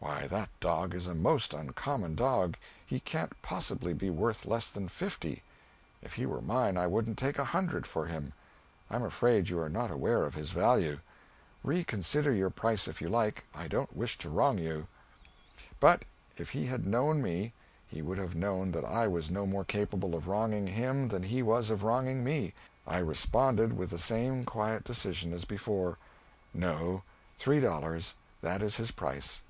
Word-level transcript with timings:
Why, 0.00 0.28
that 0.28 0.50
dog 0.60 0.94
is 0.94 1.06
a 1.08 1.14
most 1.14 1.52
uncommon 1.52 2.14
dog; 2.14 2.56
he 2.86 3.00
can't 3.00 3.40
possibly 3.42 3.92
be 3.92 4.10
worth 4.10 4.46
leas 4.46 4.70
than 4.70 4.88
fifty. 4.88 5.42
If 6.02 6.14
he 6.14 6.24
were 6.24 6.40
mine, 6.40 6.76
I 6.78 6.86
wouldn't 6.86 7.18
take 7.18 7.38
a 7.38 7.44
hundred 7.44 7.84
for 7.86 8.06
him. 8.06 8.32
I'm 8.90 9.02
afraid 9.02 9.48
you 9.48 9.58
are 9.60 9.68
not 9.68 9.90
aware 9.90 10.24
of 10.24 10.34
his 10.34 10.50
value. 10.50 11.00
Reconsider 11.64 12.32
your 12.32 12.48
price 12.48 12.86
if 12.88 13.00
you 13.02 13.08
like, 13.08 13.44
I 13.54 13.66
don't 13.68 13.96
wish 13.96 14.16
to 14.18 14.30
wrong 14.30 14.58
you." 14.58 14.86
But 15.80 16.04
if 16.36 16.50
he 16.50 16.66
had 16.66 16.86
known 16.86 17.20
me 17.20 17.52
he 17.86 18.00
would 18.00 18.18
have 18.18 18.34
known 18.36 18.70
that 18.72 18.84
I 18.84 19.08
was 19.08 19.30
no 19.30 19.46
more 19.46 19.64
capable 19.64 20.14
of 20.14 20.28
wronging 20.28 20.68
him 20.68 21.08
than 21.08 21.24
he 21.24 21.42
was 21.42 21.70
of 21.70 21.82
wronging 21.82 22.22
me. 22.24 22.54
I 22.86 22.98
responded 22.98 23.76
with 23.76 23.90
the 23.90 23.98
same 23.98 24.44
quiet 24.44 24.84
decision 24.84 25.32
as 25.32 25.44
before, 25.44 25.98
"No 26.54 27.02
three 27.36 27.60
dollars. 27.60 28.14
That 28.42 28.62
is 28.62 28.76
his 28.76 28.90
price." 28.92 29.42